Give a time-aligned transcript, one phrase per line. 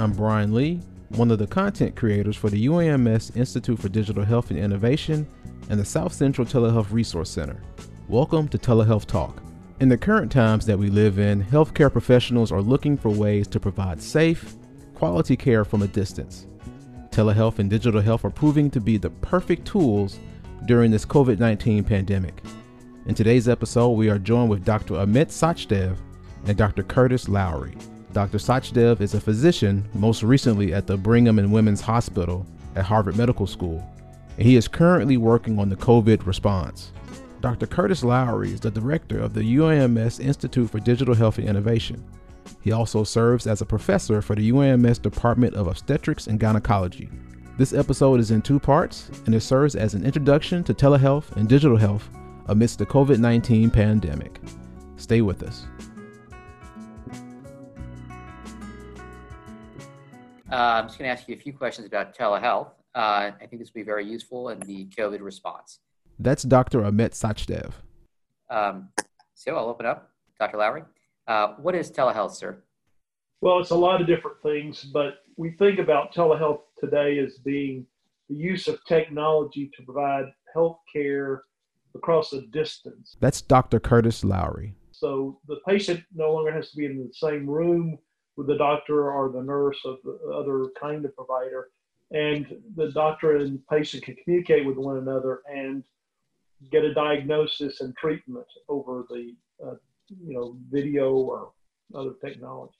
[0.00, 4.50] I'm Brian Lee, one of the content creators for the UAMS Institute for Digital Health
[4.50, 5.26] and Innovation
[5.70, 7.60] and the South Central Telehealth Resource Center.
[8.06, 9.42] Welcome to Telehealth Talk.
[9.80, 13.58] In the current times that we live in, healthcare professionals are looking for ways to
[13.58, 14.54] provide safe,
[14.94, 16.46] quality care from a distance.
[17.10, 20.20] Telehealth and digital health are proving to be the perfect tools
[20.66, 22.40] during this COVID 19 pandemic.
[23.06, 24.94] In today's episode, we are joined with Dr.
[24.94, 25.96] Amit Sachdev
[26.46, 26.84] and Dr.
[26.84, 27.76] Curtis Lowery.
[28.12, 28.38] Dr.
[28.38, 33.46] Sachdev is a physician, most recently at the Brigham and Women's Hospital at Harvard Medical
[33.46, 33.86] School,
[34.36, 36.92] and he is currently working on the COVID response.
[37.40, 37.66] Dr.
[37.66, 42.04] Curtis Lowery is the director of the UAMS Institute for Digital Health and Innovation.
[42.62, 47.08] He also serves as a professor for the UAMS Department of Obstetrics and Gynecology.
[47.58, 51.48] This episode is in two parts, and it serves as an introduction to telehealth and
[51.48, 52.08] digital health
[52.46, 54.40] amidst the COVID 19 pandemic.
[54.96, 55.66] Stay with us.
[60.50, 62.70] Uh, I'm just going to ask you a few questions about telehealth.
[62.94, 65.80] Uh, I think this will be very useful in the COVID response.
[66.18, 66.80] That's Dr.
[66.80, 67.72] Amit Sachdev.
[68.48, 68.88] Um,
[69.34, 70.10] so I'll open up.
[70.40, 70.56] Dr.
[70.56, 70.84] Lowery,
[71.26, 72.62] uh, what is telehealth, sir?
[73.40, 77.84] Well, it's a lot of different things, but we think about telehealth today as being
[78.28, 81.42] the use of technology to provide health care
[81.94, 83.16] across a distance.
[83.20, 83.80] That's Dr.
[83.80, 84.74] Curtis Lowery.
[84.92, 87.98] So the patient no longer has to be in the same room
[88.38, 91.70] with the doctor or the nurse or the other kind of provider.
[92.12, 95.82] And the doctor and patient can communicate with one another and
[96.70, 99.74] get a diagnosis and treatment over the uh,
[100.24, 101.50] you know video or
[101.94, 102.74] other technology.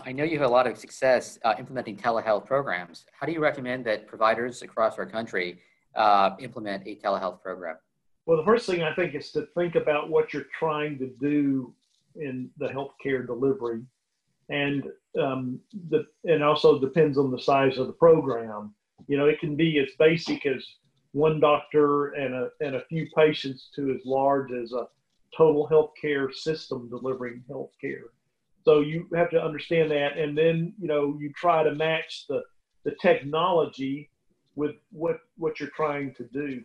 [0.00, 3.04] I know you have a lot of success uh, implementing telehealth programs.
[3.12, 5.60] How do you recommend that providers across our country
[5.94, 7.76] uh, implement a telehealth program?
[8.24, 11.74] Well, the first thing I think is to think about what you're trying to do
[12.16, 13.82] in the healthcare delivery,
[14.52, 14.84] and
[15.20, 15.58] um,
[15.88, 18.74] the and also depends on the size of the program.
[19.08, 20.64] You know, it can be as basic as
[21.12, 24.86] one doctor and a and a few patients to as large as a
[25.36, 28.10] total healthcare system delivering healthcare.
[28.64, 32.42] So you have to understand that, and then you know you try to match the
[32.84, 34.10] the technology
[34.54, 36.62] with what what you're trying to do.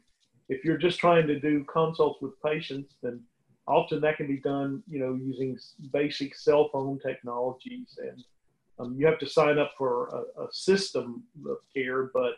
[0.49, 3.21] If you're just trying to do consults with patients, then
[3.67, 5.57] often that can be done, you know, using
[5.91, 8.23] basic cell phone technologies, and
[8.79, 12.09] um, you have to sign up for a, a, system of care.
[12.13, 12.33] But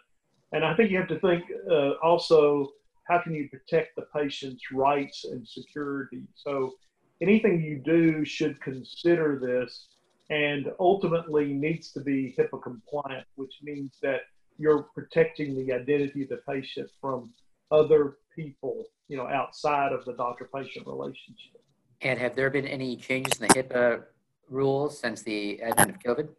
[0.51, 2.71] and I think you have to think uh, also
[3.07, 6.23] how can you protect the patient's rights and security.
[6.35, 6.73] So
[7.21, 9.87] anything you do should consider this
[10.29, 14.21] and ultimately needs to be HIPAA compliant, which means that
[14.59, 17.31] you're protecting the identity of the patient from
[17.71, 21.61] other people, you know, outside of the doctor-patient relationship.
[22.01, 24.03] And have there been any changes in the HIPAA
[24.49, 26.29] rules since the advent of COVID?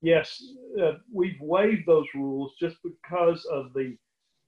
[0.00, 0.42] Yes,
[0.80, 3.96] uh, we've waived those rules just because of the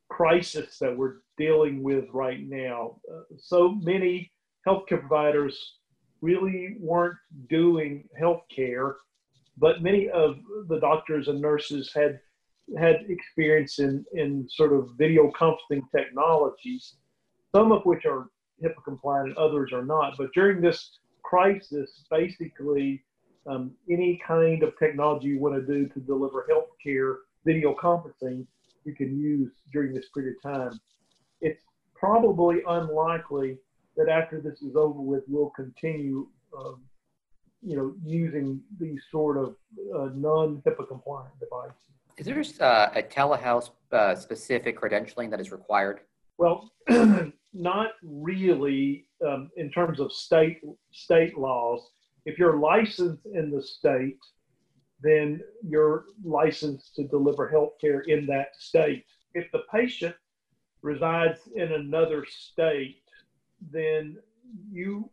[0.09, 3.01] crisis that we're dealing with right now.
[3.13, 4.33] Uh, so many
[4.67, 5.79] healthcare providers
[6.21, 7.17] really weren't
[7.49, 8.95] doing healthcare,
[9.59, 10.37] but many of
[10.69, 12.21] the doctors and nurses had
[12.79, 16.95] had experience in, in sort of video conferencing technologies,
[17.55, 18.29] some of which are
[18.63, 20.15] HIPAA compliant and others are not.
[20.19, 23.03] But during this crisis, basically,
[23.47, 28.47] um, any kind of technology you want to do to deliver healthcare video conferencing,
[28.85, 30.81] you can use during this period of time.
[31.41, 31.63] It's
[31.95, 33.59] probably unlikely
[33.97, 36.83] that after this is over with, we'll continue, um,
[37.63, 39.57] you know, using these sort of
[39.95, 41.77] uh, non-HIPAA compliant devices.
[42.17, 46.01] Is there uh, a telehealth uh, specific credentialing that is required?
[46.37, 46.71] Well,
[47.53, 50.61] not really um, in terms of state
[50.93, 51.81] state laws.
[52.25, 54.19] If you're licensed in the state,
[55.03, 59.05] then you're licensed to deliver health care in that state.
[59.35, 60.15] If the patient
[60.83, 63.03] resides in another state,
[63.73, 64.17] then
[64.71, 65.11] you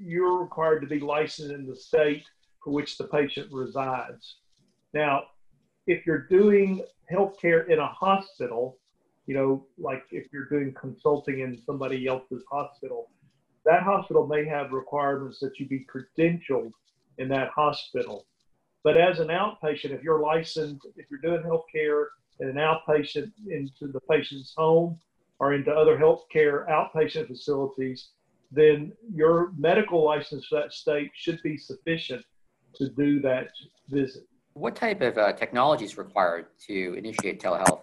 [0.00, 2.24] you're required to be licensed in the state
[2.62, 4.36] for which the patient resides.
[4.94, 5.24] Now,
[5.86, 8.78] if you're doing healthcare in a hospital,
[9.28, 13.10] you know, like if you're doing consulting in somebody else's hospital,
[13.66, 16.72] that hospital may have requirements that you be credentialed
[17.18, 18.24] in that hospital.
[18.82, 22.06] But as an outpatient, if you're licensed, if you're doing healthcare
[22.40, 24.98] in an outpatient into the patient's home
[25.40, 28.08] or into other healthcare outpatient facilities,
[28.50, 32.24] then your medical license for that state should be sufficient
[32.76, 33.48] to do that
[33.90, 34.22] visit.
[34.54, 37.82] What type of uh, technology is required to initiate telehealth?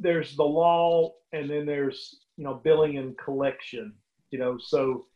[0.00, 3.92] There's the law, and then there's you know billing and collection.
[4.30, 5.06] You know, so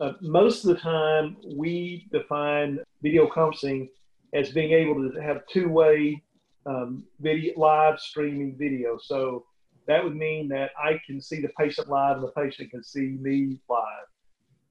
[0.00, 3.88] uh, most of the time we define video conferencing
[4.34, 6.22] as being able to have two-way
[6.64, 8.98] um, video, live streaming video.
[8.98, 9.44] So
[9.86, 13.18] that would mean that I can see the patient live and the patient can see
[13.20, 14.06] me live.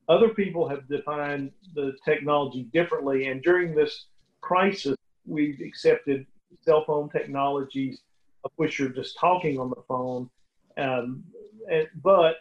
[0.10, 4.08] Other people have defined the technology differently, and during this
[4.42, 6.26] crisis, we've accepted
[6.66, 8.02] cell phone technologies,
[8.44, 10.30] of which you're just talking on the phone.
[10.78, 11.24] Um,
[11.72, 12.36] and, but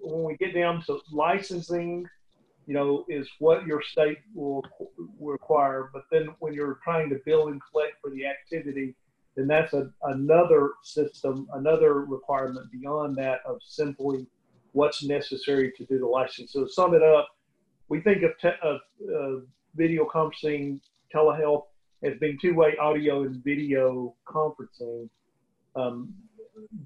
[0.00, 2.06] when we get down to licensing,
[2.66, 4.64] you know, is what your state will,
[5.18, 5.90] will require.
[5.92, 8.94] But then when you're trying to bill and collect for the activity,
[9.36, 14.26] then that's a, another system, another requirement beyond that of simply
[14.72, 16.52] what's necessary to do the license.
[16.52, 17.28] So to sum it up,
[17.88, 18.80] we think of, te- of
[19.14, 19.40] uh,
[19.74, 20.80] video conferencing,
[21.14, 21.64] telehealth
[22.02, 25.08] as being two-way audio and video conferencing.
[25.78, 26.14] Um,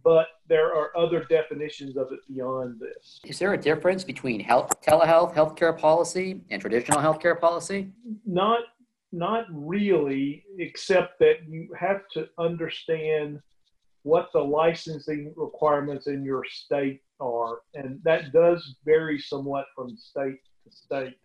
[0.04, 3.20] but there are other definitions of it beyond this.
[3.24, 7.90] Is there a difference between health, telehealth healthcare policy and traditional healthcare policy?
[8.26, 8.60] Not,
[9.12, 13.40] not really, except that you have to understand
[14.02, 20.40] what the licensing requirements in your state are, and that does vary somewhat from state
[20.64, 21.16] to state.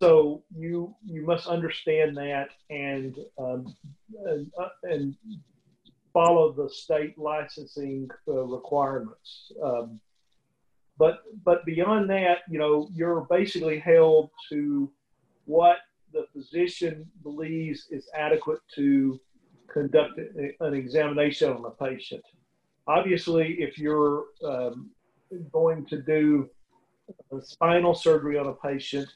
[0.00, 3.74] So you you must understand that and um,
[4.26, 5.16] and, uh, and
[6.12, 9.52] follow the state licensing uh, requirements.
[9.62, 10.00] Um,
[10.98, 14.90] but but beyond that, you know, you're basically held to
[15.44, 15.78] what
[16.12, 19.20] the physician believes is adequate to
[19.72, 22.24] conduct an examination on a patient.
[22.86, 24.90] Obviously, if you're um,
[25.52, 26.48] going to do
[27.32, 29.08] a spinal surgery on a patient,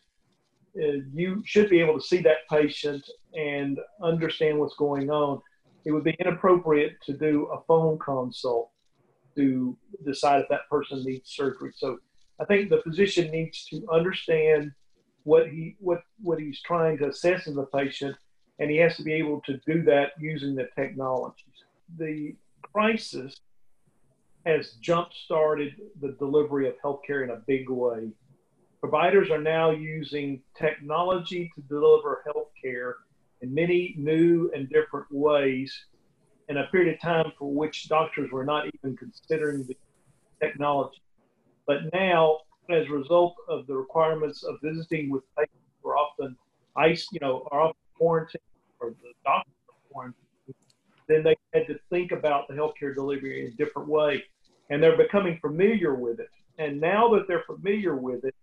[0.77, 3.05] uh, you should be able to see that patient
[3.35, 5.41] and understand what's going on
[5.85, 8.71] it would be inappropriate to do a phone consult
[9.37, 11.73] to decide if that person needs surgery.
[11.75, 11.99] So
[12.41, 14.73] I think the physician needs to understand
[15.25, 18.17] what he what what he's trying to assess in the patient,
[18.59, 21.47] and he has to be able to do that using the technologies.
[21.99, 22.35] The
[22.73, 23.41] crisis
[24.45, 28.11] has jump started the delivery of healthcare in a big way.
[28.81, 32.95] Providers are now using technology to deliver healthcare
[33.43, 35.87] in many new and different ways
[36.49, 39.77] in a period of time for which doctors were not even considering the
[40.41, 41.03] technology.
[41.67, 42.39] But now,
[42.71, 46.37] as a result of the requirements of visiting with patients who are often
[46.77, 48.43] ice, you know, are often quarantined
[48.81, 49.51] or the doctor
[49.91, 50.17] quarantined,
[51.09, 54.23] then they had to think about the healthcare delivery in a different way.
[54.71, 56.29] And they're becoming familiar with it.
[56.59, 58.35] And now that they're familiar with it,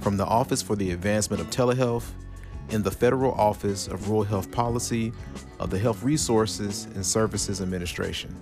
[0.00, 2.10] from the Office for the Advancement of Telehealth
[2.70, 5.12] in the Federal Office of Rural Health Policy
[5.60, 8.34] of the Health Resources and Services Administration.